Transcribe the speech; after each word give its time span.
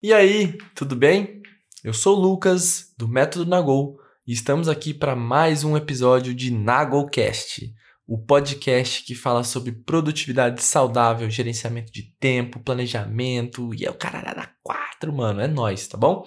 E 0.00 0.12
aí, 0.12 0.56
tudo 0.76 0.94
bem? 0.94 1.42
Eu 1.82 1.92
sou 1.92 2.16
o 2.16 2.20
Lucas, 2.20 2.94
do 2.96 3.08
Método 3.08 3.50
Nagol, 3.50 3.98
e 4.24 4.32
estamos 4.32 4.68
aqui 4.68 4.94
para 4.94 5.16
mais 5.16 5.64
um 5.64 5.76
episódio 5.76 6.32
de 6.32 6.52
Nagolcast, 6.52 7.74
o 8.06 8.16
podcast 8.16 9.02
que 9.02 9.16
fala 9.16 9.42
sobre 9.42 9.72
produtividade 9.72 10.62
saudável, 10.62 11.28
gerenciamento 11.28 11.92
de 11.92 12.14
tempo, 12.20 12.60
planejamento, 12.60 13.74
e 13.74 13.84
é 13.84 13.90
o 13.90 13.94
cara 13.94 14.32
da 14.32 14.48
quatro, 14.62 15.12
mano, 15.12 15.40
é 15.40 15.48
nós, 15.48 15.88
tá 15.88 15.98
bom? 15.98 16.24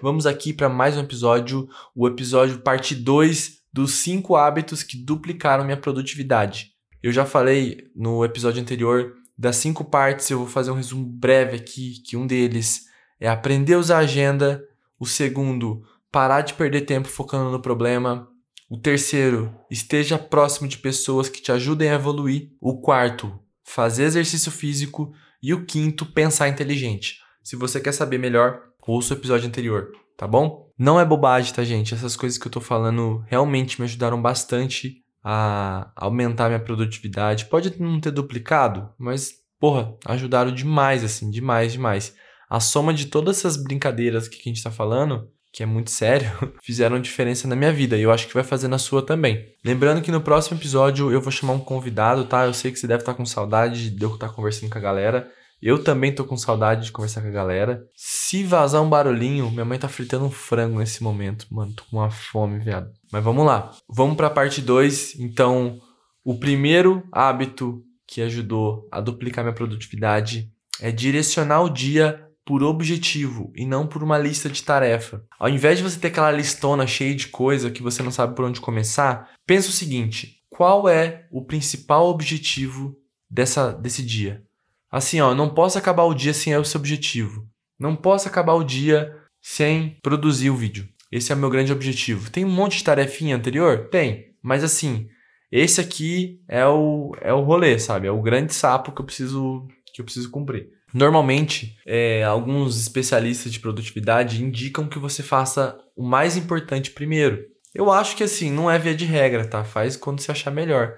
Vamos 0.00 0.24
aqui 0.24 0.54
para 0.54 0.70
mais 0.70 0.96
um 0.96 1.00
episódio, 1.00 1.68
o 1.94 2.08
episódio 2.08 2.60
parte 2.60 2.94
2 2.94 3.58
dos 3.70 3.92
5 3.92 4.34
hábitos 4.36 4.82
que 4.82 4.96
duplicaram 4.96 5.66
minha 5.66 5.76
produtividade. 5.76 6.72
Eu 7.02 7.12
já 7.12 7.26
falei 7.26 7.90
no 7.94 8.24
episódio 8.24 8.62
anterior 8.62 9.12
das 9.36 9.56
cinco 9.56 9.84
partes, 9.84 10.30
eu 10.30 10.38
vou 10.38 10.46
fazer 10.46 10.70
um 10.70 10.76
resumo 10.76 11.04
breve 11.04 11.56
aqui, 11.56 12.00
que 12.02 12.16
um 12.16 12.26
deles 12.26 12.85
é 13.20 13.28
aprender 13.28 13.74
a 13.74 13.78
usar 13.78 13.96
a 13.96 14.00
agenda, 14.00 14.62
o 14.98 15.06
segundo, 15.06 15.82
parar 16.10 16.40
de 16.42 16.54
perder 16.54 16.82
tempo 16.82 17.08
focando 17.08 17.50
no 17.50 17.60
problema, 17.60 18.28
o 18.68 18.76
terceiro, 18.76 19.54
esteja 19.70 20.18
próximo 20.18 20.66
de 20.66 20.78
pessoas 20.78 21.28
que 21.28 21.40
te 21.40 21.52
ajudem 21.52 21.90
a 21.90 21.94
evoluir, 21.94 22.50
o 22.60 22.80
quarto, 22.80 23.38
fazer 23.62 24.04
exercício 24.04 24.50
físico 24.50 25.12
e 25.42 25.54
o 25.54 25.64
quinto, 25.64 26.04
pensar 26.06 26.48
inteligente. 26.48 27.20
Se 27.42 27.54
você 27.54 27.80
quer 27.80 27.92
saber 27.92 28.18
melhor, 28.18 28.60
ouça 28.86 29.14
o 29.14 29.16
episódio 29.16 29.46
anterior, 29.46 29.92
tá 30.16 30.26
bom? 30.26 30.72
Não 30.76 30.98
é 30.98 31.04
bobagem, 31.04 31.54
tá, 31.54 31.62
gente? 31.62 31.94
Essas 31.94 32.16
coisas 32.16 32.38
que 32.38 32.46
eu 32.46 32.50
tô 32.50 32.60
falando 32.60 33.24
realmente 33.28 33.80
me 33.80 33.84
ajudaram 33.84 34.20
bastante 34.20 35.02
a 35.22 35.90
aumentar 35.96 36.48
minha 36.48 36.60
produtividade. 36.60 37.46
Pode 37.46 37.80
não 37.80 38.00
ter 38.00 38.10
duplicado, 38.10 38.92
mas, 38.98 39.32
porra, 39.58 39.96
ajudaram 40.04 40.52
demais, 40.52 41.04
assim, 41.04 41.30
demais, 41.30 41.72
demais. 41.72 42.14
A 42.48 42.60
soma 42.60 42.94
de 42.94 43.06
todas 43.06 43.38
essas 43.38 43.56
brincadeiras 43.56 44.28
que 44.28 44.38
a 44.38 44.42
gente 44.42 44.62
tá 44.62 44.70
falando, 44.70 45.28
que 45.52 45.62
é 45.62 45.66
muito 45.66 45.90
sério, 45.90 46.30
fizeram 46.62 47.00
diferença 47.00 47.48
na 47.48 47.56
minha 47.56 47.72
vida 47.72 47.96
e 47.96 48.02
eu 48.02 48.12
acho 48.12 48.28
que 48.28 48.34
vai 48.34 48.44
fazer 48.44 48.68
na 48.68 48.78
sua 48.78 49.04
também. 49.04 49.44
Lembrando 49.64 50.02
que 50.02 50.12
no 50.12 50.20
próximo 50.20 50.58
episódio 50.58 51.10
eu 51.10 51.20
vou 51.20 51.32
chamar 51.32 51.54
um 51.54 51.60
convidado, 51.60 52.24
tá? 52.24 52.44
Eu 52.44 52.54
sei 52.54 52.70
que 52.70 52.78
você 52.78 52.86
deve 52.86 53.02
estar 53.02 53.14
com 53.14 53.24
saudade 53.24 53.90
de 53.90 54.02
eu 54.02 54.14
estar 54.14 54.28
conversando 54.28 54.70
com 54.70 54.78
a 54.78 54.82
galera. 54.82 55.30
Eu 55.60 55.82
também 55.82 56.14
tô 56.14 56.24
com 56.24 56.36
saudade 56.36 56.84
de 56.84 56.92
conversar 56.92 57.22
com 57.22 57.28
a 57.28 57.32
galera. 57.32 57.82
Se 57.94 58.44
vazar 58.44 58.82
um 58.82 58.90
barulhinho, 58.90 59.50
minha 59.50 59.64
mãe 59.64 59.78
tá 59.78 59.88
fritando 59.88 60.26
um 60.26 60.30
frango 60.30 60.78
nesse 60.78 61.02
momento. 61.02 61.46
Mano, 61.50 61.72
tô 61.72 61.82
com 61.90 61.96
uma 61.96 62.10
fome, 62.10 62.58
viado. 62.58 62.90
Mas 63.10 63.24
vamos 63.24 63.46
lá. 63.46 63.70
Vamos 63.88 64.16
pra 64.16 64.28
parte 64.28 64.60
2. 64.60 65.18
Então, 65.18 65.80
o 66.22 66.38
primeiro 66.38 67.02
hábito 67.10 67.82
que 68.06 68.20
ajudou 68.20 68.86
a 68.92 69.00
duplicar 69.00 69.42
minha 69.42 69.54
produtividade 69.54 70.52
é 70.80 70.92
direcionar 70.92 71.62
o 71.62 71.70
dia 71.70 72.25
por 72.46 72.62
objetivo 72.62 73.52
e 73.56 73.66
não 73.66 73.88
por 73.88 74.04
uma 74.04 74.16
lista 74.16 74.48
de 74.48 74.62
tarefa. 74.62 75.24
Ao 75.36 75.48
invés 75.48 75.78
de 75.78 75.84
você 75.84 75.98
ter 75.98 76.08
aquela 76.08 76.30
listona 76.30 76.86
cheia 76.86 77.12
de 77.12 77.26
coisa 77.26 77.72
que 77.72 77.82
você 77.82 78.04
não 78.04 78.12
sabe 78.12 78.36
por 78.36 78.44
onde 78.44 78.60
começar, 78.60 79.28
pensa 79.44 79.68
o 79.68 79.72
seguinte: 79.72 80.36
qual 80.48 80.88
é 80.88 81.26
o 81.32 81.44
principal 81.44 82.06
objetivo 82.06 82.96
dessa, 83.28 83.72
desse 83.72 84.02
dia? 84.02 84.44
Assim, 84.90 85.20
ó, 85.20 85.34
não 85.34 85.52
posso 85.52 85.76
acabar 85.76 86.04
o 86.04 86.14
dia 86.14 86.32
sem 86.32 86.52
esse 86.52 86.76
objetivo. 86.76 87.44
Não 87.78 87.96
posso 87.96 88.28
acabar 88.28 88.54
o 88.54 88.64
dia 88.64 89.12
sem 89.42 89.98
produzir 90.00 90.48
o 90.48 90.56
vídeo. 90.56 90.88
Esse 91.10 91.32
é 91.32 91.34
o 91.34 91.38
meu 91.38 91.50
grande 91.50 91.72
objetivo. 91.72 92.30
Tem 92.30 92.44
um 92.44 92.50
monte 92.50 92.78
de 92.78 92.84
tarefinha 92.84 93.36
anterior? 93.36 93.88
Tem. 93.90 94.34
Mas 94.40 94.62
assim, 94.62 95.08
esse 95.50 95.80
aqui 95.80 96.40
é 96.48 96.64
o, 96.64 97.12
é 97.20 97.32
o 97.32 97.42
rolê, 97.42 97.78
sabe? 97.78 98.06
É 98.06 98.10
o 98.10 98.22
grande 98.22 98.54
sapo 98.54 98.92
que 98.92 99.00
eu 99.00 99.04
preciso, 99.04 99.66
que 99.92 100.00
eu 100.00 100.04
preciso 100.04 100.30
cumprir. 100.30 100.75
Normalmente, 100.96 101.76
é, 101.84 102.24
alguns 102.24 102.80
especialistas 102.80 103.52
de 103.52 103.60
produtividade 103.60 104.42
indicam 104.42 104.88
que 104.88 104.98
você 104.98 105.22
faça 105.22 105.78
o 105.94 106.02
mais 106.02 106.38
importante 106.38 106.90
primeiro. 106.90 107.44
Eu 107.74 107.92
acho 107.92 108.16
que 108.16 108.24
assim, 108.24 108.50
não 108.50 108.70
é 108.70 108.78
via 108.78 108.94
de 108.94 109.04
regra, 109.04 109.46
tá? 109.46 109.62
Faz 109.62 109.94
quando 109.94 110.20
você 110.20 110.32
achar 110.32 110.50
melhor. 110.50 110.94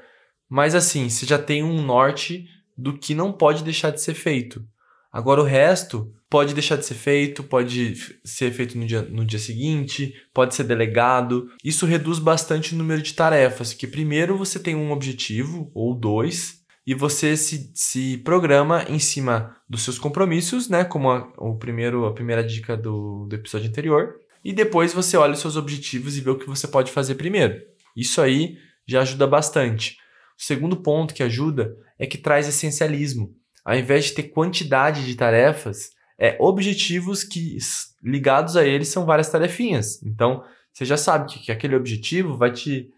Mas 0.49 0.77
assim, 0.77 1.09
você 1.09 1.27
já 1.27 1.37
tem 1.37 1.65
um 1.65 1.83
norte 1.83 2.47
do 2.77 2.97
que 2.97 3.13
não 3.13 3.33
pode 3.33 3.65
deixar 3.65 3.91
de 3.91 4.01
ser 4.01 4.15
feito. 4.15 4.65
Agora 5.13 5.41
o 5.41 5.45
resto 5.45 6.15
pode 6.31 6.55
deixar 6.55 6.77
de 6.77 6.87
ser 6.87 6.95
feito, 6.95 7.43
pode 7.43 7.97
ser 8.25 8.53
feito 8.53 8.79
no 8.79 8.87
dia, 8.87 9.03
no 9.03 9.25
dia 9.25 9.41
seguinte, 9.41 10.15
pode 10.33 10.55
ser 10.55 10.63
delegado. 10.63 11.49
Isso 11.65 11.87
reduz 11.87 12.21
bastante 12.21 12.73
o 12.73 12.79
número 12.79 13.03
de 13.03 13.15
tarefas, 13.15 13.75
que 13.75 13.89
primeiro 13.89 14.39
você 14.39 14.61
tem 14.61 14.77
um 14.77 14.93
objetivo 14.93 15.73
ou 15.75 15.93
dois 15.93 16.58
e 16.89 16.95
você 16.95 17.37
se, 17.37 17.71
se 17.75 18.17
programa 18.17 18.83
em 18.89 18.99
cima 18.99 19.55
dos 19.69 19.83
seus 19.83 19.99
compromissos, 19.99 20.71
né? 20.71 20.87
Como 20.87 21.11
a, 21.11 21.31
o 21.37 21.55
primeiro, 21.55 22.07
a 22.07 22.15
primeira 22.15 22.43
dica 22.43 22.75
do, 22.79 23.27
do 23.27 23.37
episódio 23.37 23.69
anterior. 23.69 24.15
E 24.43 24.55
depois 24.55 24.95
você 24.95 25.15
olha 25.15 25.35
os 25.35 25.41
seus 25.41 25.55
objetivos 25.55 26.17
e 26.17 26.23
vê 26.23 26.31
o 26.31 26.39
que 26.39 26.49
você 26.49 26.67
pode 26.67 26.91
fazer 26.91 27.17
primeiro. 27.17 27.61
Isso 27.95 28.23
aí 28.23 28.57
já 28.87 29.03
ajuda 29.03 29.27
bastante. 29.27 29.99
O 30.39 30.43
segundo 30.43 30.79
ponto 30.79 31.13
que 31.13 31.23
ajuda 31.23 31.77
é 31.99 32.07
que 32.07 32.17
traz 32.17 32.49
essencialismo. 32.49 33.37
Ao 33.63 33.77
invés 33.77 34.07
de 34.07 34.13
ter 34.13 34.23
quantidade 34.23 35.05
de 35.05 35.15
tarefas, 35.15 35.91
é 36.19 36.39
objetivos 36.41 37.23
que 37.23 37.59
ligados 38.03 38.57
a 38.57 38.65
eles 38.65 38.89
são 38.89 39.05
várias 39.05 39.29
tarefinhas. 39.29 40.03
Então, 40.03 40.43
você 40.73 40.87
já 40.87 40.97
sabe 40.97 41.31
que, 41.31 41.39
que 41.41 41.53
aquele 41.53 41.77
objetivo 41.77 42.35
vai 42.35 42.51
te 42.51 42.89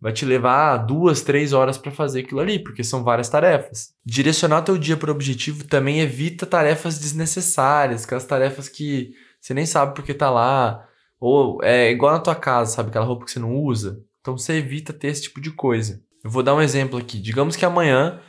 vai 0.00 0.12
te 0.12 0.24
levar 0.24 0.78
duas, 0.78 1.22
três 1.22 1.52
horas 1.52 1.78
para 1.78 1.90
fazer 1.90 2.20
aquilo 2.20 2.40
ali, 2.40 2.58
porque 2.58 2.84
são 2.84 3.02
várias 3.02 3.28
tarefas. 3.28 3.94
Direcionar 4.04 4.62
teu 4.62 4.76
dia 4.76 4.96
para 4.96 5.10
o 5.10 5.14
objetivo 5.14 5.64
também 5.64 6.00
evita 6.00 6.46
tarefas 6.46 6.98
desnecessárias, 6.98 8.04
aquelas 8.04 8.24
tarefas 8.24 8.68
que 8.68 9.12
você 9.40 9.54
nem 9.54 9.66
sabe 9.66 9.94
porque 9.94 10.12
tá 10.12 10.30
lá, 10.30 10.86
ou 11.20 11.62
é 11.62 11.90
igual 11.90 12.12
na 12.12 12.20
tua 12.20 12.34
casa, 12.34 12.72
sabe, 12.72 12.90
aquela 12.90 13.04
roupa 13.04 13.24
que 13.24 13.30
você 13.30 13.38
não 13.38 13.54
usa. 13.54 14.00
Então 14.20 14.36
você 14.36 14.54
evita 14.54 14.92
ter 14.92 15.08
esse 15.08 15.22
tipo 15.22 15.40
de 15.40 15.50
coisa. 15.50 16.02
Eu 16.22 16.30
vou 16.30 16.42
dar 16.42 16.54
um 16.54 16.60
exemplo 16.60 16.98
aqui. 16.98 17.20
Digamos 17.20 17.54
que 17.54 17.64
amanhã 17.64 18.20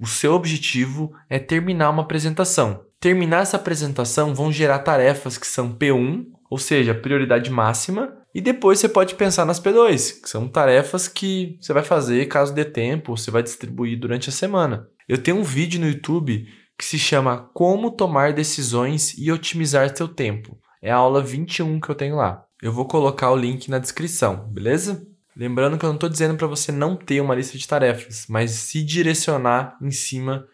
o 0.00 0.06
seu 0.06 0.34
objetivo 0.34 1.12
é 1.30 1.38
terminar 1.38 1.90
uma 1.90 2.02
apresentação. 2.02 2.84
Terminar 2.98 3.42
essa 3.42 3.56
apresentação 3.56 4.34
vão 4.34 4.50
gerar 4.50 4.80
tarefas 4.80 5.38
que 5.38 5.46
são 5.46 5.72
P1, 5.72 6.24
ou 6.50 6.58
seja, 6.58 6.94
prioridade 6.94 7.50
máxima, 7.50 8.12
e 8.36 8.40
depois 8.42 8.78
você 8.78 8.86
pode 8.86 9.14
pensar 9.14 9.46
nas 9.46 9.58
P2, 9.58 10.20
que 10.20 10.28
são 10.28 10.46
tarefas 10.46 11.08
que 11.08 11.56
você 11.58 11.72
vai 11.72 11.82
fazer 11.82 12.28
caso 12.28 12.52
dê 12.52 12.66
tempo, 12.66 13.16
você 13.16 13.30
vai 13.30 13.42
distribuir 13.42 13.98
durante 13.98 14.28
a 14.28 14.32
semana. 14.32 14.86
Eu 15.08 15.16
tenho 15.16 15.38
um 15.38 15.42
vídeo 15.42 15.80
no 15.80 15.88
YouTube 15.88 16.46
que 16.78 16.84
se 16.84 16.98
chama 16.98 17.48
Como 17.54 17.90
tomar 17.90 18.34
decisões 18.34 19.16
e 19.16 19.32
otimizar 19.32 19.96
seu 19.96 20.06
tempo. 20.06 20.58
É 20.82 20.90
a 20.90 20.96
aula 20.96 21.22
21 21.22 21.80
que 21.80 21.88
eu 21.88 21.94
tenho 21.94 22.16
lá. 22.16 22.44
Eu 22.60 22.74
vou 22.74 22.84
colocar 22.84 23.30
o 23.30 23.36
link 23.36 23.70
na 23.70 23.78
descrição, 23.78 24.46
beleza? 24.50 25.02
Lembrando 25.34 25.78
que 25.78 25.86
eu 25.86 25.88
não 25.88 25.96
estou 25.96 26.10
dizendo 26.10 26.36
para 26.36 26.46
você 26.46 26.70
não 26.70 26.94
ter 26.94 27.22
uma 27.22 27.34
lista 27.34 27.56
de 27.56 27.66
tarefas, 27.66 28.26
mas 28.28 28.50
se 28.50 28.84
direcionar 28.84 29.78
em 29.80 29.90
cima 29.90 30.46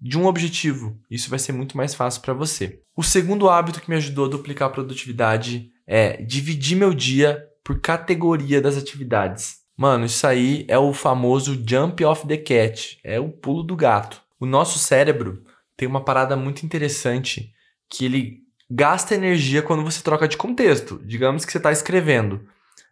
de 0.00 0.16
um 0.16 0.24
objetivo. 0.24 0.98
Isso 1.10 1.28
vai 1.28 1.38
ser 1.38 1.52
muito 1.52 1.76
mais 1.76 1.94
fácil 1.94 2.22
para 2.22 2.32
você. 2.32 2.80
O 2.96 3.02
segundo 3.02 3.50
hábito 3.50 3.82
que 3.82 3.90
me 3.90 3.96
ajudou 3.96 4.24
a 4.24 4.30
duplicar 4.30 4.68
a 4.68 4.72
produtividade 4.72 5.70
é 5.86 6.22
dividir 6.22 6.76
meu 6.76 6.92
dia 6.92 7.42
por 7.62 7.80
categoria 7.80 8.60
das 8.60 8.76
atividades. 8.76 9.58
Mano, 9.76 10.06
isso 10.06 10.26
aí 10.26 10.64
é 10.68 10.78
o 10.78 10.92
famoso 10.92 11.62
jump 11.68 12.02
off 12.04 12.26
the 12.26 12.36
cat, 12.36 12.98
é 13.04 13.20
o 13.20 13.28
pulo 13.28 13.62
do 13.62 13.76
gato. 13.76 14.22
O 14.40 14.46
nosso 14.46 14.78
cérebro 14.78 15.44
tem 15.76 15.86
uma 15.86 16.02
parada 16.02 16.36
muito 16.36 16.64
interessante 16.64 17.52
que 17.88 18.04
ele 18.04 18.38
gasta 18.70 19.14
energia 19.14 19.62
quando 19.62 19.84
você 19.84 20.02
troca 20.02 20.26
de 20.26 20.36
contexto. 20.36 21.00
Digamos 21.04 21.44
que 21.44 21.52
você 21.52 21.58
está 21.58 21.70
escrevendo. 21.70 22.46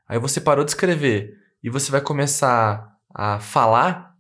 Aí 0.06 0.18
você 0.18 0.40
parou 0.40 0.64
de 0.64 0.70
escrever 0.70 1.38
e 1.62 1.70
você 1.70 1.90
vai 1.90 2.00
começar 2.00 2.94
a 3.14 3.40
falar, 3.40 4.14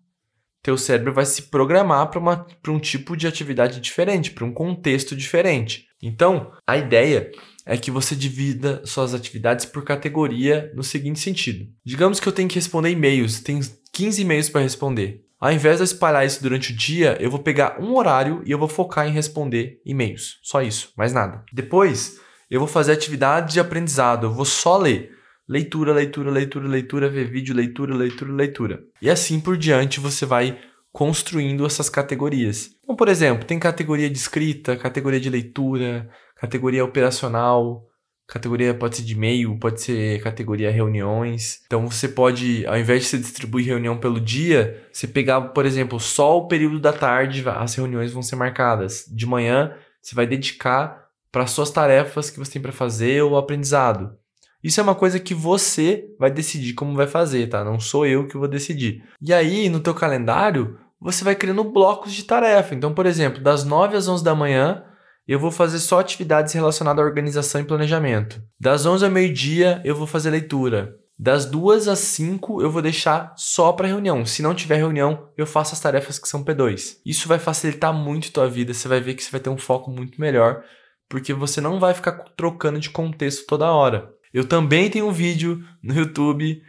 teu 0.62 0.78
cérebro 0.78 1.12
vai 1.12 1.26
se 1.26 1.42
programar 1.42 2.08
para 2.08 2.72
um 2.72 2.78
tipo 2.78 3.16
de 3.16 3.26
atividade 3.26 3.80
diferente, 3.80 4.30
para 4.30 4.44
um 4.44 4.52
contexto 4.52 5.14
diferente. 5.14 5.86
Então, 6.06 6.52
a 6.66 6.76
ideia 6.76 7.32
é 7.64 7.76
que 7.78 7.90
você 7.90 8.14
divida 8.14 8.82
suas 8.84 9.14
atividades 9.14 9.64
por 9.64 9.84
categoria 9.84 10.70
no 10.74 10.82
seguinte 10.82 11.18
sentido. 11.18 11.66
Digamos 11.84 12.20
que 12.20 12.28
eu 12.28 12.32
tenho 12.32 12.48
que 12.48 12.56
responder 12.56 12.90
e-mails, 12.90 13.40
tem 13.40 13.60
15 13.92 14.20
e-mails 14.20 14.50
para 14.50 14.60
responder. 14.60 15.24
Ao 15.40 15.50
invés 15.50 15.78
de 15.78 15.84
espalhar 15.84 16.24
isso 16.26 16.42
durante 16.42 16.72
o 16.72 16.76
dia, 16.76 17.16
eu 17.20 17.30
vou 17.30 17.40
pegar 17.40 17.80
um 17.80 17.94
horário 17.96 18.42
e 18.44 18.50
eu 18.50 18.58
vou 18.58 18.68
focar 18.68 19.08
em 19.08 19.12
responder 19.12 19.80
e-mails. 19.84 20.38
Só 20.42 20.62
isso, 20.62 20.92
mais 20.96 21.12
nada. 21.12 21.42
Depois, 21.52 22.18
eu 22.50 22.60
vou 22.60 22.68
fazer 22.68 22.92
atividade 22.92 23.54
de 23.54 23.60
aprendizado, 23.60 24.26
eu 24.26 24.32
vou 24.32 24.44
só 24.44 24.76
ler 24.76 25.14
leitura, 25.48 25.92
leitura, 25.92 26.30
leitura, 26.30 26.68
leitura, 26.68 27.08
ver 27.08 27.30
vídeo, 27.30 27.54
leitura, 27.54 27.94
leitura, 27.94 28.32
leitura. 28.32 28.84
E 29.00 29.10
assim 29.10 29.40
por 29.40 29.56
diante 29.56 30.00
você 30.00 30.24
vai 30.24 30.58
construindo 30.94 31.66
essas 31.66 31.90
categorias. 31.90 32.70
Então, 32.84 32.94
por 32.94 33.08
exemplo, 33.08 33.44
tem 33.44 33.58
categoria 33.58 34.08
de 34.08 34.16
escrita, 34.16 34.76
categoria 34.76 35.18
de 35.18 35.28
leitura, 35.28 36.08
categoria 36.36 36.84
operacional, 36.84 37.84
categoria 38.28 38.72
pode 38.72 38.98
ser 38.98 39.02
de 39.02 39.14
e-mail, 39.14 39.58
pode 39.58 39.82
ser 39.82 40.22
categoria 40.22 40.70
reuniões. 40.70 41.62
Então 41.66 41.90
você 41.90 42.06
pode, 42.06 42.64
ao 42.66 42.78
invés 42.78 43.02
de 43.02 43.08
você 43.08 43.18
distribuir 43.18 43.66
reunião 43.66 43.98
pelo 43.98 44.20
dia, 44.20 44.86
você 44.92 45.08
pegar, 45.08 45.40
por 45.40 45.66
exemplo, 45.66 45.98
só 45.98 46.38
o 46.38 46.46
período 46.46 46.78
da 46.78 46.92
tarde, 46.92 47.42
as 47.44 47.74
reuniões 47.74 48.12
vão 48.12 48.22
ser 48.22 48.36
marcadas. 48.36 49.04
De 49.12 49.26
manhã, 49.26 49.74
você 50.00 50.14
vai 50.14 50.28
dedicar 50.28 51.08
para 51.32 51.48
suas 51.48 51.72
tarefas 51.72 52.30
que 52.30 52.38
você 52.38 52.52
tem 52.52 52.62
para 52.62 52.70
fazer 52.70 53.20
ou 53.20 53.36
aprendizado. 53.36 54.16
Isso 54.62 54.78
é 54.78 54.82
uma 54.82 54.94
coisa 54.94 55.18
que 55.18 55.34
você 55.34 56.06
vai 56.18 56.30
decidir 56.30 56.72
como 56.72 56.94
vai 56.94 57.08
fazer, 57.08 57.48
tá? 57.48 57.64
Não 57.64 57.80
sou 57.80 58.06
eu 58.06 58.26
que 58.26 58.38
vou 58.38 58.48
decidir. 58.48 59.02
E 59.20 59.34
aí, 59.34 59.68
no 59.68 59.80
teu 59.80 59.92
calendário, 59.92 60.78
você 61.00 61.24
vai 61.24 61.34
criando 61.34 61.64
blocos 61.64 62.12
de 62.12 62.24
tarefa. 62.24 62.74
Então, 62.74 62.94
por 62.94 63.06
exemplo, 63.06 63.42
das 63.42 63.64
9 63.64 63.96
às 63.96 64.08
11 64.08 64.24
da 64.24 64.34
manhã, 64.34 64.84
eu 65.26 65.38
vou 65.38 65.50
fazer 65.50 65.78
só 65.78 66.00
atividades 66.00 66.52
relacionadas 66.52 67.02
à 67.02 67.06
organização 67.06 67.60
e 67.60 67.64
planejamento. 67.64 68.42
Das 68.60 68.84
11 68.84 69.04
ao 69.04 69.10
meio-dia, 69.10 69.80
eu 69.84 69.94
vou 69.94 70.06
fazer 70.06 70.30
leitura. 70.30 70.96
Das 71.18 71.46
2 71.46 71.86
às 71.88 72.00
5, 72.00 72.60
eu 72.60 72.70
vou 72.70 72.82
deixar 72.82 73.32
só 73.36 73.72
para 73.72 73.86
reunião. 73.86 74.26
Se 74.26 74.42
não 74.42 74.54
tiver 74.54 74.76
reunião, 74.76 75.28
eu 75.36 75.46
faço 75.46 75.72
as 75.72 75.80
tarefas 75.80 76.18
que 76.18 76.28
são 76.28 76.44
P2. 76.44 76.96
Isso 77.06 77.28
vai 77.28 77.38
facilitar 77.38 77.92
muito 77.92 78.28
a 78.28 78.32
tua 78.32 78.48
vida. 78.48 78.74
Você 78.74 78.88
vai 78.88 79.00
ver 79.00 79.14
que 79.14 79.22
você 79.22 79.30
vai 79.30 79.40
ter 79.40 79.50
um 79.50 79.56
foco 79.56 79.90
muito 79.90 80.20
melhor, 80.20 80.62
porque 81.08 81.32
você 81.32 81.60
não 81.60 81.78
vai 81.78 81.94
ficar 81.94 82.12
trocando 82.36 82.80
de 82.80 82.90
contexto 82.90 83.46
toda 83.46 83.72
hora. 83.72 84.12
Eu 84.32 84.44
também 84.44 84.90
tenho 84.90 85.06
um 85.06 85.12
vídeo 85.12 85.64
no 85.80 85.94
YouTube 85.94 86.60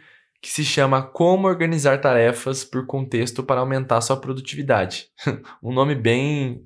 que 0.46 0.52
se 0.52 0.64
chama 0.64 1.02
Como 1.02 1.48
Organizar 1.48 2.00
Tarefas 2.00 2.62
por 2.62 2.86
Contexto 2.86 3.42
para 3.42 3.58
Aumentar 3.58 4.00
Sua 4.00 4.16
Produtividade. 4.16 5.08
um 5.60 5.72
nome 5.74 5.96
bem, 5.96 6.62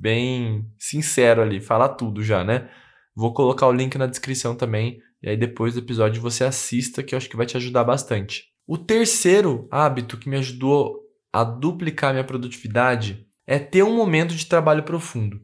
bem 0.00 0.66
sincero 0.76 1.40
ali, 1.40 1.60
fala 1.60 1.88
tudo 1.88 2.24
já, 2.24 2.42
né? 2.42 2.68
Vou 3.14 3.32
colocar 3.32 3.68
o 3.68 3.72
link 3.72 3.96
na 3.96 4.08
descrição 4.08 4.56
também, 4.56 4.98
e 5.22 5.28
aí 5.28 5.36
depois 5.36 5.74
do 5.74 5.78
episódio 5.78 6.20
você 6.20 6.42
assista, 6.42 7.04
que 7.04 7.14
eu 7.14 7.16
acho 7.16 7.30
que 7.30 7.36
vai 7.36 7.46
te 7.46 7.56
ajudar 7.56 7.84
bastante. 7.84 8.46
O 8.66 8.76
terceiro 8.76 9.68
hábito 9.70 10.16
que 10.16 10.28
me 10.28 10.36
ajudou 10.38 10.98
a 11.32 11.44
duplicar 11.44 12.12
minha 12.12 12.24
produtividade 12.24 13.24
é 13.46 13.60
ter 13.60 13.84
um 13.84 13.94
momento 13.94 14.34
de 14.34 14.46
trabalho 14.46 14.82
profundo. 14.82 15.40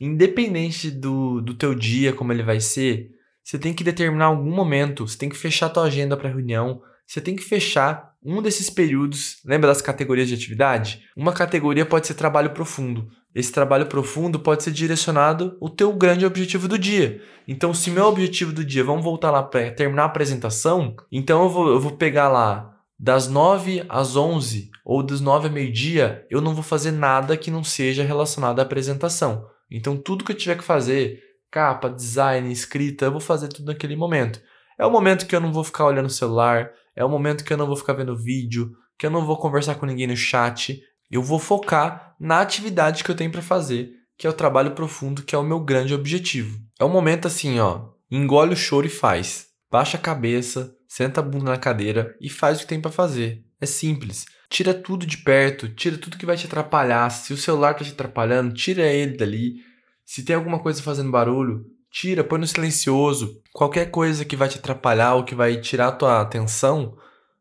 Independente 0.00 0.90
do, 0.90 1.42
do 1.42 1.52
teu 1.52 1.74
dia, 1.74 2.14
como 2.14 2.32
ele 2.32 2.42
vai 2.42 2.58
ser, 2.58 3.10
você 3.44 3.58
tem 3.58 3.74
que 3.74 3.84
determinar 3.84 4.26
algum 4.26 4.54
momento, 4.54 5.06
você 5.06 5.18
tem 5.18 5.28
que 5.28 5.36
fechar 5.36 5.66
a 5.66 5.70
tua 5.70 5.82
agenda 5.82 6.16
para 6.16 6.30
reunião, 6.30 6.80
você 7.06 7.20
tem 7.20 7.36
que 7.36 7.42
fechar 7.42 8.12
um 8.24 8.40
desses 8.40 8.70
períodos. 8.70 9.38
Lembra 9.44 9.68
das 9.68 9.82
categorias 9.82 10.28
de 10.28 10.34
atividade? 10.34 11.02
Uma 11.16 11.32
categoria 11.32 11.84
pode 11.84 12.06
ser 12.06 12.14
trabalho 12.14 12.50
profundo. 12.50 13.08
Esse 13.34 13.50
trabalho 13.50 13.86
profundo 13.86 14.38
pode 14.38 14.62
ser 14.62 14.70
direcionado 14.70 15.56
ao 15.60 15.68
teu 15.68 15.92
grande 15.92 16.26
objetivo 16.26 16.68
do 16.68 16.78
dia. 16.78 17.20
Então, 17.48 17.72
se 17.72 17.90
meu 17.90 18.04
objetivo 18.04 18.52
do 18.52 18.64
dia, 18.64 18.84
vamos 18.84 19.02
voltar 19.02 19.30
lá 19.30 19.42
para 19.42 19.70
terminar 19.72 20.02
a 20.02 20.06
apresentação, 20.06 20.94
então 21.10 21.42
eu 21.42 21.48
vou, 21.48 21.68
eu 21.68 21.80
vou 21.80 21.92
pegar 21.92 22.28
lá 22.28 22.76
das 22.98 23.26
9 23.26 23.84
às 23.88 24.14
11 24.14 24.70
ou 24.84 25.02
das 25.02 25.20
9 25.20 25.48
ao 25.48 25.52
meio-dia, 25.52 26.24
eu 26.30 26.40
não 26.40 26.54
vou 26.54 26.62
fazer 26.62 26.92
nada 26.92 27.36
que 27.36 27.50
não 27.50 27.64
seja 27.64 28.04
relacionado 28.04 28.60
à 28.60 28.62
apresentação. 28.62 29.46
Então, 29.70 29.96
tudo 29.96 30.24
que 30.24 30.32
eu 30.32 30.36
tiver 30.36 30.56
que 30.56 30.62
fazer, 30.62 31.20
capa, 31.50 31.88
design, 31.88 32.52
escrita, 32.52 33.06
eu 33.06 33.12
vou 33.12 33.20
fazer 33.20 33.48
tudo 33.48 33.66
naquele 33.66 33.96
momento. 33.96 34.40
É 34.78 34.84
o 34.84 34.90
momento 34.90 35.26
que 35.26 35.34
eu 35.34 35.40
não 35.40 35.52
vou 35.52 35.64
ficar 35.64 35.86
olhando 35.86 36.06
o 36.06 36.10
celular, 36.10 36.70
é 36.94 37.04
o 37.04 37.08
momento 37.08 37.44
que 37.44 37.52
eu 37.52 37.56
não 37.56 37.66
vou 37.66 37.76
ficar 37.76 37.92
vendo 37.92 38.16
vídeo, 38.16 38.72
que 38.98 39.06
eu 39.06 39.10
não 39.10 39.24
vou 39.24 39.36
conversar 39.36 39.76
com 39.76 39.86
ninguém 39.86 40.06
no 40.06 40.16
chat. 40.16 40.82
Eu 41.10 41.22
vou 41.22 41.38
focar 41.38 42.14
na 42.18 42.40
atividade 42.40 43.04
que 43.04 43.10
eu 43.10 43.14
tenho 43.14 43.30
para 43.30 43.42
fazer, 43.42 43.90
que 44.16 44.26
é 44.26 44.30
o 44.30 44.34
trabalho 44.34 44.72
profundo, 44.72 45.22
que 45.22 45.34
é 45.34 45.38
o 45.38 45.42
meu 45.42 45.60
grande 45.60 45.94
objetivo. 45.94 46.58
É 46.78 46.84
um 46.84 46.88
momento 46.88 47.26
assim, 47.26 47.58
ó, 47.58 47.90
engole 48.10 48.54
o 48.54 48.56
choro 48.56 48.86
e 48.86 48.90
faz. 48.90 49.48
Baixa 49.70 49.96
a 49.96 50.00
cabeça, 50.00 50.74
senta 50.86 51.20
a 51.20 51.22
bunda 51.22 51.50
na 51.50 51.56
cadeira 51.56 52.16
e 52.20 52.28
faz 52.28 52.58
o 52.58 52.60
que 52.60 52.66
tem 52.66 52.80
para 52.80 52.90
fazer. 52.90 53.44
É 53.60 53.66
simples. 53.66 54.26
Tira 54.50 54.74
tudo 54.74 55.06
de 55.06 55.18
perto, 55.18 55.68
tira 55.68 55.96
tudo 55.96 56.18
que 56.18 56.26
vai 56.26 56.36
te 56.36 56.46
atrapalhar. 56.46 57.08
Se 57.10 57.32
o 57.32 57.38
celular 57.38 57.74
tá 57.74 57.84
te 57.84 57.92
atrapalhando, 57.92 58.54
tira 58.54 58.82
ele 58.82 59.16
dali 59.16 59.72
se 60.04 60.22
tem 60.24 60.36
alguma 60.36 60.58
coisa 60.58 60.82
fazendo 60.82 61.10
barulho, 61.10 61.64
tira, 61.92 62.24
põe 62.24 62.40
no 62.40 62.46
silencioso. 62.46 63.40
Qualquer 63.52 63.90
coisa 63.90 64.24
que 64.24 64.34
vai 64.34 64.48
te 64.48 64.58
atrapalhar 64.58 65.14
ou 65.14 65.24
que 65.24 65.34
vai 65.34 65.60
tirar 65.60 65.88
a 65.88 65.92
tua 65.92 66.20
atenção, 66.20 66.96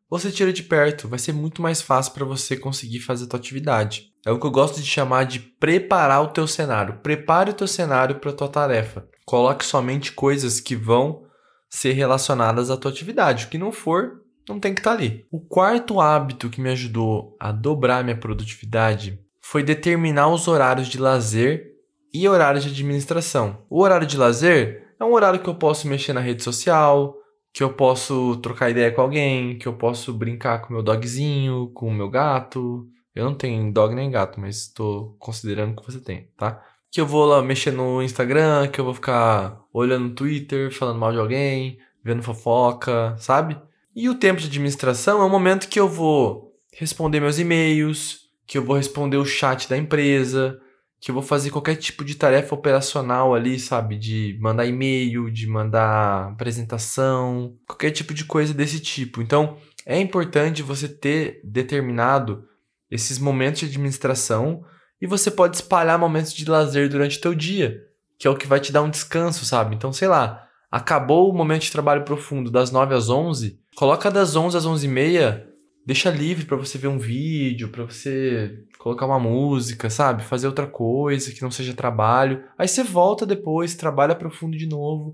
você 0.10 0.30
tira 0.30 0.52
de 0.52 0.62
perto. 0.62 1.08
Vai 1.08 1.18
ser 1.18 1.32
muito 1.32 1.62
mais 1.62 1.82
fácil 1.82 2.14
para 2.14 2.26
você 2.26 2.58
conseguir 2.58 3.00
fazer 3.00 3.24
a 3.24 3.28
tua 3.28 3.40
atividade. 3.40 4.12
É 4.26 4.32
o 4.32 4.40
que 4.40 4.46
eu 4.46 4.52
gosto 4.52 4.80
de 4.82 4.86
chamar 4.86 5.24
de 5.24 5.40
preparar 5.40 6.22
o 6.22 6.28
teu 6.28 6.46
cenário. 6.46 7.00
Prepare 7.02 7.52
o 7.52 7.56
teu 7.56 7.68
cenário 7.68 8.20
para 8.20 8.30
a 8.30 8.36
tua 8.36 8.50
tarefa. 8.50 9.08
Coloque 9.26 9.66
somente 9.66 10.12
coisas 10.12 10.60
que 10.60 10.76
vão 10.76 11.24
ser 11.70 11.94
relacionadas 11.94 12.70
à 12.70 12.76
tua 12.76 12.92
atividade. 12.92 13.46
O 13.46 13.48
que 13.48 13.58
não 13.58 13.72
for, 13.72 14.22
não 14.48 14.60
tem 14.60 14.74
que 14.74 14.82
estar 14.82 14.92
tá 14.92 14.98
ali. 14.98 15.26
O 15.32 15.40
quarto 15.40 16.02
hábito 16.02 16.50
que 16.50 16.60
me 16.60 16.70
ajudou 16.70 17.36
a 17.40 17.52
dobrar 17.52 18.04
minha 18.04 18.18
produtividade 18.18 19.18
foi 19.42 19.64
determinar 19.64 20.28
os 20.28 20.48
horários 20.48 20.88
de 20.88 20.98
lazer 20.98 21.71
e 22.14 22.28
horário 22.28 22.60
de 22.60 22.70
administração. 22.70 23.60
O 23.70 23.82
horário 23.82 24.08
de 24.08 24.18
lazer 24.18 24.94
é 25.00 25.04
um 25.04 25.14
horário 25.14 25.40
que 25.40 25.50
eu 25.50 25.56
posso 25.56 25.88
mexer 25.88 26.14
na 26.14 26.22
rede 26.22 26.44
social, 26.44 27.16
que 27.54 27.64
eu 27.64 27.74
posso 27.74 28.38
trocar 28.38 28.70
ideia 28.70 28.92
com 28.92 29.02
alguém, 29.02 29.58
que 29.58 29.68
eu 29.68 29.74
posso 29.74 30.14
brincar 30.14 30.62
com 30.62 30.74
meu 30.74 30.84
dogzinho, 30.84 31.72
com 31.74 31.88
o 31.88 31.94
meu 31.94 32.10
gato. 32.10 32.88
Eu 33.14 33.26
não 33.26 33.36
tenho 33.36 33.72
dog 33.74 33.94
nem 33.94 34.10
gato, 34.10 34.40
mas 34.40 34.58
estou 34.58 35.16
considerando 35.20 35.76
que 35.76 35.86
você 35.86 36.00
tem, 36.00 36.30
tá? 36.38 36.64
Que 36.90 37.02
eu 37.02 37.06
vou 37.06 37.26
lá 37.26 37.42
mexer 37.42 37.72
no 37.72 38.02
Instagram, 38.02 38.68
que 38.68 38.80
eu 38.80 38.86
vou 38.86 38.94
ficar 38.94 39.62
olhando 39.74 40.10
no 40.10 40.16
Twitter, 40.16 40.72
falando 40.74 41.00
mal 41.00 41.12
de 41.12 41.20
alguém, 41.20 41.78
vendo 42.04 42.24
fofoca, 42.24 43.16
sabe? 43.18 43.58
E 43.96 44.08
o 44.08 44.16
tempo 44.16 44.40
de 44.40 44.48
administração 44.48 45.22
é 45.22 45.26
o 45.26 45.30
momento 45.30 45.68
que 45.68 45.80
eu 45.80 45.90
vou 45.90 46.54
responder 46.74 47.20
meus 47.20 47.38
e-mails, 47.38 48.22
que 48.48 48.58
eu 48.58 48.64
vou 48.64 48.78
responder 48.78 49.18
o 49.18 49.26
chat 49.26 49.68
da 49.68 49.78
empresa, 49.78 50.61
que 51.02 51.10
eu 51.10 51.16
vou 51.16 51.24
fazer 51.24 51.50
qualquer 51.50 51.76
tipo 51.78 52.06
de 52.06 52.14
tarefa 52.14 52.54
operacional 52.54 53.34
ali, 53.34 53.60
sabe? 53.60 53.98
De 53.98 54.38
mandar 54.40 54.68
e-mail, 54.68 55.32
de 55.32 55.48
mandar 55.48 56.30
apresentação, 56.34 57.58
qualquer 57.68 57.90
tipo 57.90 58.14
de 58.14 58.24
coisa 58.24 58.54
desse 58.54 58.80
tipo. 58.80 59.20
Então, 59.20 59.58
é 59.84 60.00
importante 60.00 60.62
você 60.62 60.88
ter 60.88 61.42
determinado 61.44 62.44
esses 62.90 63.18
momentos 63.18 63.62
de 63.62 63.66
administração 63.66 64.64
e 65.02 65.08
você 65.08 65.32
pode 65.32 65.56
espalhar 65.56 65.98
momentos 65.98 66.34
de 66.34 66.48
lazer 66.48 66.88
durante 66.88 67.18
o 67.18 67.22
teu 67.22 67.34
dia, 67.34 67.80
que 68.20 68.28
é 68.28 68.30
o 68.30 68.38
que 68.38 68.46
vai 68.46 68.60
te 68.60 68.72
dar 68.72 68.84
um 68.84 68.90
descanso, 68.90 69.44
sabe? 69.44 69.76
Então, 69.76 69.92
sei 69.92 70.08
lá, 70.08 70.48
acabou 70.70 71.32
o 71.32 71.34
momento 71.34 71.64
de 71.64 71.72
trabalho 71.72 72.06
profundo 72.06 72.52
das 72.52 72.70
9 72.70 72.94
às 72.94 73.10
11, 73.10 73.60
coloca 73.76 74.12
das 74.12 74.36
11 74.36 74.56
às 74.56 74.66
11 74.68 74.86
e 74.86 74.90
meia 74.90 75.51
deixa 75.86 76.10
livre 76.10 76.46
para 76.46 76.58
você 76.58 76.78
ver 76.78 76.88
um 76.88 77.00
vídeo, 77.00 77.70
para 77.70 77.84
você 77.84 78.64
colocar 78.78 79.06
uma 79.06 79.20
música, 79.20 79.90
sabe? 79.90 80.24
Fazer 80.24 80.48
outra 80.48 80.68
coisa 80.68 81.32
que 81.32 81.42
não 81.42 81.52
seja 81.52 81.74
trabalho. 81.74 82.44
Aí 82.58 82.68
você 82.68 82.84
volta 82.84 83.26
depois, 83.26 83.76
trabalha 83.76 84.16
profundo 84.16 84.58
de 84.58 84.68
novo. 84.68 85.14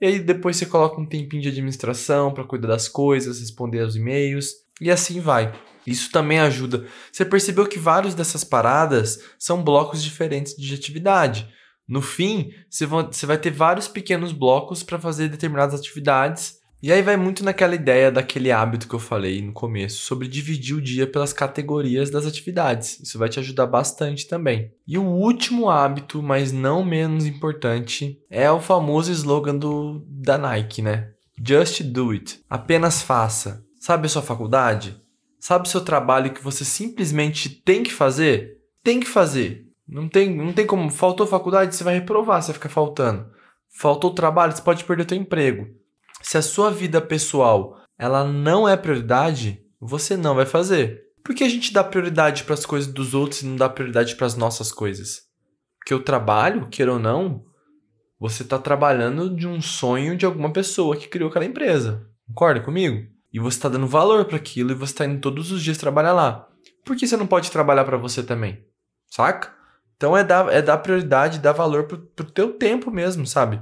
E 0.00 0.06
aí 0.06 0.18
depois 0.18 0.56
você 0.56 0.66
coloca 0.66 1.00
um 1.00 1.06
tempinho 1.06 1.42
de 1.42 1.48
administração 1.48 2.32
para 2.32 2.44
cuidar 2.44 2.68
das 2.68 2.88
coisas, 2.88 3.40
responder 3.40 3.80
aos 3.80 3.96
e-mails 3.96 4.52
e 4.80 4.90
assim 4.90 5.20
vai. 5.20 5.52
Isso 5.86 6.10
também 6.10 6.40
ajuda. 6.40 6.86
Você 7.12 7.24
percebeu 7.24 7.66
que 7.66 7.78
vários 7.78 8.14
dessas 8.14 8.42
paradas 8.42 9.22
são 9.38 9.62
blocos 9.62 10.02
diferentes 10.02 10.56
de 10.56 10.74
atividade. 10.74 11.48
No 11.86 12.00
fim, 12.00 12.50
você 12.70 13.26
vai 13.26 13.38
ter 13.38 13.50
vários 13.50 13.86
pequenos 13.86 14.32
blocos 14.32 14.82
para 14.82 14.98
fazer 14.98 15.28
determinadas 15.28 15.78
atividades 15.78 16.58
e 16.84 16.92
aí 16.92 17.00
vai 17.00 17.16
muito 17.16 17.42
naquela 17.42 17.74
ideia 17.74 18.12
daquele 18.12 18.52
hábito 18.52 18.86
que 18.86 18.94
eu 18.94 18.98
falei 18.98 19.40
no 19.40 19.54
começo, 19.54 20.02
sobre 20.02 20.28
dividir 20.28 20.76
o 20.76 20.82
dia 20.82 21.06
pelas 21.06 21.32
categorias 21.32 22.10
das 22.10 22.26
atividades. 22.26 23.00
Isso 23.00 23.18
vai 23.18 23.30
te 23.30 23.40
ajudar 23.40 23.64
bastante 23.64 24.28
também. 24.28 24.70
E 24.86 24.98
o 24.98 25.06
último 25.06 25.70
hábito, 25.70 26.22
mas 26.22 26.52
não 26.52 26.84
menos 26.84 27.24
importante, 27.24 28.20
é 28.28 28.50
o 28.50 28.60
famoso 28.60 29.10
slogan 29.10 29.56
do, 29.56 30.04
da 30.06 30.36
Nike, 30.36 30.82
né? 30.82 31.08
Just 31.42 31.82
do 31.84 32.10
it. 32.10 32.44
Apenas 32.50 33.00
faça. 33.00 33.64
Sabe 33.80 34.04
a 34.04 34.10
sua 34.10 34.20
faculdade? 34.20 35.00
Sabe 35.40 35.66
o 35.66 35.70
seu 35.70 35.80
trabalho 35.80 36.34
que 36.34 36.44
você 36.44 36.66
simplesmente 36.66 37.48
tem 37.48 37.82
que 37.82 37.94
fazer? 37.94 38.58
Tem 38.82 39.00
que 39.00 39.08
fazer. 39.08 39.64
Não 39.88 40.06
tem, 40.06 40.36
não 40.36 40.52
tem 40.52 40.66
como. 40.66 40.90
Faltou 40.90 41.26
faculdade, 41.26 41.74
você 41.74 41.82
vai 41.82 41.94
reprovar, 41.94 42.42
você 42.42 42.48
vai 42.48 42.54
ficar 42.56 42.68
faltando. 42.68 43.24
Faltou 43.70 44.10
trabalho, 44.12 44.52
você 44.52 44.60
pode 44.60 44.84
perder 44.84 45.08
seu 45.08 45.16
emprego. 45.16 45.82
Se 46.24 46.38
a 46.38 46.42
sua 46.42 46.70
vida 46.70 47.02
pessoal 47.02 47.76
ela 47.98 48.24
não 48.24 48.66
é 48.66 48.78
prioridade, 48.78 49.62
você 49.78 50.16
não 50.16 50.34
vai 50.34 50.46
fazer. 50.46 51.02
Por 51.22 51.34
que 51.34 51.44
a 51.44 51.48
gente 51.48 51.70
dá 51.70 51.84
prioridade 51.84 52.44
para 52.44 52.54
as 52.54 52.64
coisas 52.64 52.90
dos 52.90 53.12
outros 53.12 53.42
e 53.42 53.46
não 53.46 53.56
dá 53.56 53.68
prioridade 53.68 54.16
para 54.16 54.26
as 54.26 54.34
nossas 54.34 54.72
coisas? 54.72 55.24
Porque 55.78 55.94
o 55.94 56.02
trabalho, 56.02 56.66
queira 56.68 56.94
ou 56.94 56.98
não, 56.98 57.44
você 58.18 58.42
está 58.42 58.58
trabalhando 58.58 59.36
de 59.36 59.46
um 59.46 59.60
sonho 59.60 60.16
de 60.16 60.24
alguma 60.24 60.50
pessoa 60.50 60.96
que 60.96 61.08
criou 61.08 61.28
aquela 61.28 61.44
empresa. 61.44 62.08
Concorda 62.26 62.60
comigo? 62.60 63.06
E 63.30 63.38
você 63.38 63.58
está 63.58 63.68
dando 63.68 63.86
valor 63.86 64.24
para 64.24 64.38
aquilo 64.38 64.70
e 64.70 64.74
você 64.74 64.94
está 64.94 65.04
indo 65.04 65.20
todos 65.20 65.52
os 65.52 65.62
dias 65.62 65.76
trabalhar 65.76 66.14
lá. 66.14 66.48
Por 66.86 66.96
que 66.96 67.06
você 67.06 67.18
não 67.18 67.26
pode 67.26 67.50
trabalhar 67.50 67.84
para 67.84 67.98
você 67.98 68.22
também? 68.22 68.64
Saca? 69.10 69.54
Então 69.94 70.16
é 70.16 70.24
dar, 70.24 70.50
é 70.50 70.62
dar 70.62 70.78
prioridade, 70.78 71.38
dar 71.38 71.52
valor 71.52 71.84
pro, 71.84 71.98
pro 71.98 72.24
teu 72.24 72.54
tempo 72.54 72.90
mesmo, 72.90 73.26
sabe? 73.26 73.60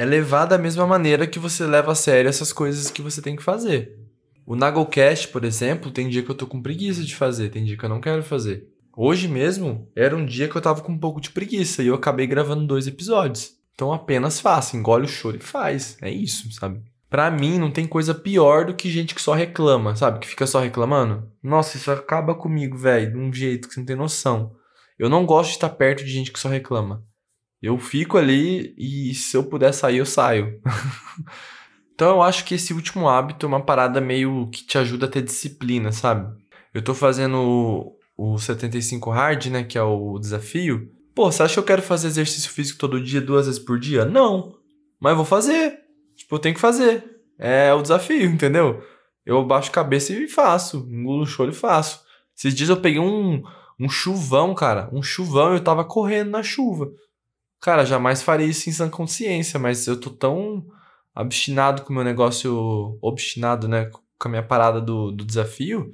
É 0.00 0.04
levar 0.06 0.46
da 0.46 0.56
mesma 0.56 0.86
maneira 0.86 1.26
que 1.26 1.38
você 1.38 1.66
leva 1.66 1.92
a 1.92 1.94
sério 1.94 2.30
essas 2.30 2.54
coisas 2.54 2.90
que 2.90 3.02
você 3.02 3.20
tem 3.20 3.36
que 3.36 3.42
fazer. 3.42 3.98
O 4.46 4.56
Nagelcast, 4.56 5.28
por 5.28 5.44
exemplo, 5.44 5.90
tem 5.90 6.08
dia 6.08 6.22
que 6.22 6.30
eu 6.30 6.34
tô 6.34 6.46
com 6.46 6.62
preguiça 6.62 7.04
de 7.04 7.14
fazer, 7.14 7.50
tem 7.50 7.66
dia 7.66 7.76
que 7.76 7.84
eu 7.84 7.88
não 7.90 8.00
quero 8.00 8.22
fazer. 8.22 8.66
Hoje 8.96 9.28
mesmo 9.28 9.90
era 9.94 10.16
um 10.16 10.24
dia 10.24 10.48
que 10.48 10.56
eu 10.56 10.62
tava 10.62 10.80
com 10.80 10.92
um 10.92 10.98
pouco 10.98 11.20
de 11.20 11.28
preguiça 11.28 11.82
e 11.82 11.88
eu 11.88 11.94
acabei 11.94 12.26
gravando 12.26 12.66
dois 12.66 12.86
episódios. 12.86 13.52
Então 13.74 13.92
apenas 13.92 14.40
faça, 14.40 14.74
engole 14.74 15.04
o 15.04 15.06
choro 15.06 15.36
e 15.36 15.40
faz. 15.40 15.98
É 16.00 16.10
isso, 16.10 16.50
sabe? 16.50 16.80
Pra 17.10 17.30
mim, 17.30 17.58
não 17.58 17.70
tem 17.70 17.86
coisa 17.86 18.14
pior 18.14 18.64
do 18.64 18.74
que 18.74 18.88
gente 18.88 19.14
que 19.14 19.20
só 19.20 19.34
reclama, 19.34 19.94
sabe? 19.96 20.20
Que 20.20 20.28
fica 20.28 20.46
só 20.46 20.60
reclamando. 20.60 21.30
Nossa, 21.42 21.76
isso 21.76 21.90
acaba 21.90 22.34
comigo, 22.34 22.74
velho, 22.74 23.12
de 23.12 23.18
um 23.18 23.30
jeito 23.30 23.68
que 23.68 23.74
você 23.74 23.80
não 23.80 23.86
tem 23.86 23.96
noção. 23.96 24.56
Eu 24.98 25.10
não 25.10 25.26
gosto 25.26 25.50
de 25.50 25.56
estar 25.56 25.68
perto 25.68 26.02
de 26.02 26.10
gente 26.10 26.32
que 26.32 26.40
só 26.40 26.48
reclama. 26.48 27.04
Eu 27.62 27.78
fico 27.78 28.16
ali 28.16 28.74
e 28.78 29.14
se 29.14 29.36
eu 29.36 29.44
puder 29.44 29.72
sair, 29.72 29.98
eu 29.98 30.06
saio. 30.06 30.60
então 31.94 32.10
eu 32.10 32.22
acho 32.22 32.44
que 32.44 32.54
esse 32.54 32.72
último 32.72 33.08
hábito 33.08 33.44
é 33.44 33.48
uma 33.48 33.64
parada 33.64 34.00
meio 34.00 34.48
que 34.50 34.64
te 34.64 34.78
ajuda 34.78 35.06
a 35.06 35.08
ter 35.08 35.22
disciplina, 35.22 35.92
sabe? 35.92 36.32
Eu 36.72 36.82
tô 36.82 36.94
fazendo 36.94 37.94
o 38.16 38.38
75 38.38 39.10
hard, 39.10 39.46
né, 39.46 39.64
que 39.64 39.76
é 39.76 39.82
o 39.82 40.18
desafio. 40.18 40.90
Pô, 41.14 41.30
você 41.30 41.42
acha 41.42 41.54
que 41.54 41.58
eu 41.58 41.64
quero 41.64 41.82
fazer 41.82 42.08
exercício 42.08 42.50
físico 42.50 42.78
todo 42.78 43.02
dia, 43.02 43.20
duas 43.20 43.46
vezes 43.46 43.60
por 43.60 43.78
dia? 43.78 44.04
Não. 44.04 44.54
Mas 45.00 45.16
vou 45.16 45.24
fazer. 45.24 45.78
Tipo, 46.16 46.36
eu 46.36 46.38
tenho 46.38 46.54
que 46.54 46.60
fazer. 46.60 47.04
É 47.38 47.72
o 47.74 47.82
desafio, 47.82 48.24
entendeu? 48.30 48.82
Eu 49.24 49.44
baixo 49.44 49.70
a 49.70 49.74
cabeça 49.74 50.12
e 50.12 50.28
faço. 50.28 50.86
Engulo 50.90 51.22
o 51.22 51.26
choro 51.26 51.50
e 51.50 51.54
faço. 51.54 52.02
Esses 52.36 52.54
dias 52.54 52.70
eu 52.70 52.76
peguei 52.76 53.00
um, 53.00 53.42
um 53.78 53.88
chuvão, 53.88 54.54
cara. 54.54 54.88
Um 54.92 55.02
chuvão 55.02 55.52
e 55.52 55.56
eu 55.56 55.64
tava 55.64 55.84
correndo 55.84 56.30
na 56.30 56.42
chuva. 56.42 56.90
Cara, 57.60 57.84
jamais 57.84 58.22
faria 58.22 58.46
isso 58.46 58.68
em 58.68 58.72
sã 58.72 58.88
consciência, 58.88 59.58
mas 59.58 59.86
eu 59.86 59.98
tô 59.98 60.10
tão 60.10 60.64
obstinado 61.14 61.82
com 61.82 61.92
o 61.92 61.94
meu 61.96 62.04
negócio, 62.04 62.98
obstinado, 63.02 63.68
né, 63.68 63.90
com 64.18 64.28
a 64.28 64.30
minha 64.30 64.42
parada 64.42 64.80
do, 64.80 65.10
do 65.10 65.24
desafio, 65.24 65.90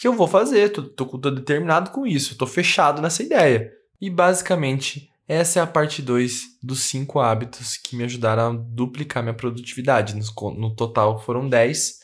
que 0.00 0.08
eu 0.08 0.14
vou 0.14 0.26
fazer, 0.26 0.70
tô, 0.70 0.82
tô, 0.82 1.06
tô 1.18 1.30
determinado 1.30 1.90
com 1.90 2.06
isso, 2.06 2.38
tô 2.38 2.46
fechado 2.46 3.02
nessa 3.02 3.22
ideia. 3.22 3.70
E 4.00 4.08
basicamente, 4.08 5.10
essa 5.28 5.60
é 5.60 5.62
a 5.62 5.66
parte 5.66 6.00
2 6.00 6.58
dos 6.62 6.80
5 6.80 7.20
hábitos 7.20 7.76
que 7.76 7.94
me 7.94 8.04
ajudaram 8.04 8.50
a 8.50 8.56
duplicar 8.56 9.22
minha 9.22 9.34
produtividade. 9.34 10.16
No, 10.16 10.50
no 10.52 10.74
total 10.74 11.20
foram 11.20 11.48
10. 11.48 12.00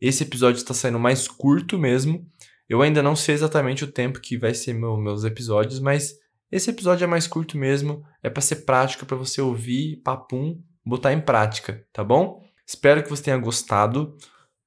Esse 0.00 0.22
episódio 0.22 0.58
está 0.58 0.72
saindo 0.72 0.98
mais 0.98 1.26
curto 1.26 1.76
mesmo. 1.76 2.24
Eu 2.68 2.80
ainda 2.82 3.02
não 3.02 3.16
sei 3.16 3.34
exatamente 3.34 3.82
o 3.82 3.90
tempo 3.90 4.20
que 4.20 4.38
vai 4.38 4.54
ser 4.54 4.72
meu, 4.72 4.96
meus 4.96 5.24
episódios, 5.24 5.80
mas 5.80 6.14
esse 6.50 6.70
episódio 6.70 7.04
é 7.04 7.06
mais 7.06 7.26
curto 7.26 7.56
mesmo, 7.56 8.04
é 8.22 8.28
para 8.28 8.42
ser 8.42 8.64
prático, 8.64 9.06
para 9.06 9.16
você 9.16 9.40
ouvir, 9.40 9.96
papum, 10.02 10.60
botar 10.84 11.12
em 11.12 11.20
prática, 11.20 11.86
tá 11.92 12.02
bom? 12.02 12.42
Espero 12.66 13.02
que 13.02 13.10
você 13.10 13.24
tenha 13.24 13.38
gostado. 13.38 14.16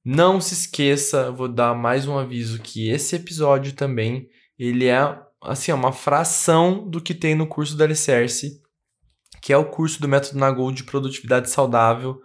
Não 0.04 0.40
se 0.40 0.54
esqueça, 0.54 1.30
vou 1.30 1.48
dar 1.48 1.74
mais 1.74 2.06
um 2.06 2.18
aviso 2.18 2.60
que 2.60 2.88
esse 2.88 3.16
episódio 3.16 3.72
também, 3.74 4.28
ele 4.58 4.86
é 4.86 5.18
assim, 5.42 5.72
uma 5.72 5.92
fração 5.92 6.88
do 6.88 7.00
que 7.00 7.14
tem 7.14 7.34
no 7.34 7.46
curso 7.46 7.76
da 7.76 7.84
Alicerce, 7.84 8.62
que 9.42 9.52
é 9.52 9.56
o 9.56 9.66
curso 9.66 10.00
do 10.00 10.08
método 10.08 10.38
Nagol 10.38 10.72
de 10.72 10.84
produtividade 10.84 11.50
saudável. 11.50 12.18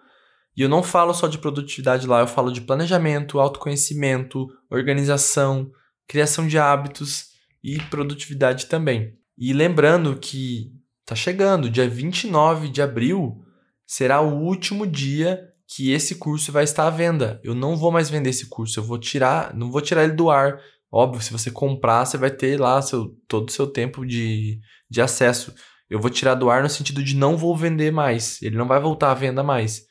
E 0.55 0.61
eu 0.61 0.69
não 0.69 0.81
falo 0.81 1.13
só 1.13 1.27
de 1.27 1.37
produtividade 1.37 2.07
lá, 2.07 2.21
eu 2.21 2.27
falo 2.27 2.51
de 2.51 2.61
planejamento, 2.61 3.39
autoconhecimento, 3.39 4.47
organização, 4.69 5.69
criação 6.07 6.47
de 6.47 6.57
hábitos 6.57 7.29
e 7.63 7.77
produtividade 7.83 8.67
também. 8.67 9.18
E 9.39 9.53
lembrando 9.53 10.17
que 10.17 10.69
tá 11.05 11.15
chegando, 11.15 11.69
dia 11.69 11.87
29 11.87 12.67
de 12.67 12.81
abril 12.81 13.41
será 13.87 14.19
o 14.19 14.37
último 14.37 14.85
dia 14.85 15.41
que 15.65 15.91
esse 15.91 16.15
curso 16.15 16.51
vai 16.51 16.65
estar 16.65 16.85
à 16.85 16.89
venda. 16.89 17.39
Eu 17.41 17.55
não 17.55 17.77
vou 17.77 17.89
mais 17.89 18.09
vender 18.09 18.31
esse 18.31 18.47
curso, 18.49 18.79
eu 18.79 18.83
vou 18.83 18.97
tirar, 18.97 19.55
não 19.55 19.71
vou 19.71 19.79
tirar 19.79 20.03
ele 20.03 20.11
do 20.11 20.29
ar. 20.29 20.59
Óbvio, 20.91 21.21
se 21.21 21.31
você 21.31 21.49
comprar, 21.49 22.05
você 22.05 22.17
vai 22.17 22.29
ter 22.29 22.59
lá 22.59 22.81
seu, 22.81 23.15
todo 23.29 23.47
o 23.47 23.51
seu 23.51 23.65
tempo 23.65 24.05
de, 24.05 24.59
de 24.89 25.01
acesso. 25.01 25.53
Eu 25.89 26.01
vou 26.01 26.09
tirar 26.09 26.35
do 26.35 26.49
ar 26.49 26.61
no 26.61 26.69
sentido 26.69 27.01
de 27.01 27.15
não 27.15 27.37
vou 27.37 27.55
vender 27.55 27.91
mais. 27.91 28.41
Ele 28.41 28.57
não 28.57 28.67
vai 28.67 28.81
voltar 28.81 29.11
à 29.11 29.13
venda 29.13 29.41
mais. 29.41 29.83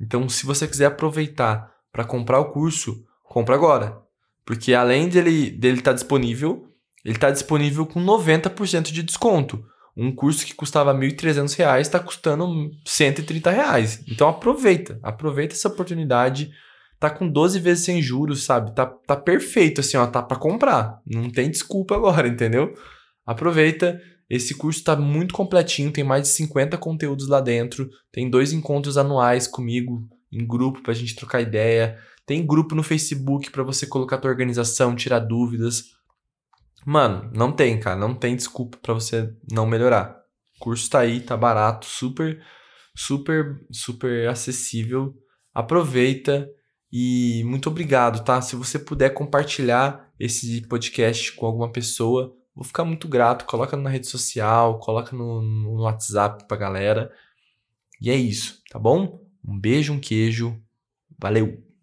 Então, 0.00 0.28
se 0.30 0.46
você 0.46 0.66
quiser 0.66 0.86
aproveitar 0.86 1.70
para 1.92 2.04
comprar 2.04 2.40
o 2.40 2.52
curso, 2.52 3.04
compra 3.22 3.54
agora. 3.54 4.00
Porque 4.46 4.72
além 4.72 5.08
dele 5.08 5.48
estar 5.48 5.58
dele 5.58 5.82
tá 5.82 5.92
disponível, 5.92 6.73
ele 7.04 7.16
está 7.16 7.30
disponível 7.30 7.84
com 7.84 8.02
90% 8.02 8.90
de 8.90 9.02
desconto. 9.02 9.64
Um 9.96 10.12
curso 10.12 10.44
que 10.44 10.54
custava 10.54 10.92
R$ 10.92 11.08
1.300 11.10 11.80
está 11.80 12.00
custando 12.00 12.70
130 12.84 13.50
reais. 13.50 14.02
Então 14.08 14.28
aproveita, 14.28 14.98
aproveita 15.02 15.54
essa 15.54 15.68
oportunidade. 15.68 16.50
Tá 16.98 17.10
com 17.10 17.28
12 17.28 17.60
vezes 17.60 17.84
sem 17.84 18.00
juros, 18.00 18.44
sabe? 18.44 18.74
Tá, 18.74 18.86
tá 18.86 19.14
perfeito 19.14 19.80
assim, 19.80 19.96
ó, 19.96 20.06
tá 20.06 20.22
para 20.22 20.38
comprar. 20.38 21.00
Não 21.06 21.30
tem 21.30 21.50
desculpa 21.50 21.94
agora, 21.96 22.26
entendeu? 22.26 22.74
Aproveita. 23.26 24.00
Esse 24.28 24.54
curso 24.54 24.78
está 24.78 24.96
muito 24.96 25.34
completinho, 25.34 25.92
tem 25.92 26.02
mais 26.02 26.22
de 26.22 26.28
50 26.28 26.78
conteúdos 26.78 27.28
lá 27.28 27.40
dentro. 27.40 27.88
Tem 28.10 28.28
dois 28.28 28.52
encontros 28.52 28.96
anuais 28.96 29.46
comigo 29.46 30.02
em 30.32 30.44
grupo 30.44 30.82
para 30.82 30.92
a 30.92 30.94
gente 30.94 31.14
trocar 31.14 31.42
ideia. 31.42 31.98
Tem 32.26 32.44
grupo 32.44 32.74
no 32.74 32.82
Facebook 32.82 33.50
para 33.50 33.62
você 33.62 33.86
colocar 33.86 34.16
a 34.16 34.18
tua 34.18 34.30
organização, 34.30 34.96
tirar 34.96 35.18
dúvidas. 35.20 35.94
Mano, 36.84 37.30
não 37.34 37.50
tem, 37.50 37.78
cara. 37.80 37.98
Não 37.98 38.14
tem 38.14 38.36
desculpa 38.36 38.78
para 38.80 38.94
você 38.94 39.34
não 39.50 39.66
melhorar. 39.66 40.20
O 40.56 40.64
curso 40.64 40.88
tá 40.88 41.00
aí, 41.00 41.20
tá 41.20 41.36
barato, 41.36 41.86
super, 41.86 42.42
super, 42.94 43.60
super 43.70 44.28
acessível. 44.28 45.14
Aproveita 45.52 46.48
e 46.92 47.42
muito 47.44 47.68
obrigado, 47.68 48.24
tá? 48.24 48.40
Se 48.40 48.54
você 48.54 48.78
puder 48.78 49.10
compartilhar 49.10 50.12
esse 50.18 50.60
podcast 50.68 51.32
com 51.32 51.46
alguma 51.46 51.70
pessoa, 51.72 52.36
vou 52.54 52.64
ficar 52.64 52.84
muito 52.84 53.08
grato. 53.08 53.46
Coloca 53.46 53.76
na 53.76 53.90
rede 53.90 54.06
social, 54.06 54.78
coloca 54.78 55.16
no, 55.16 55.42
no 55.42 55.82
WhatsApp 55.82 56.46
pra 56.46 56.56
galera. 56.56 57.10
E 58.00 58.10
é 58.10 58.14
isso, 58.14 58.62
tá 58.70 58.78
bom? 58.78 59.20
Um 59.44 59.58
beijo, 59.58 59.92
um 59.92 60.00
queijo. 60.00 60.60
Valeu! 61.18 61.73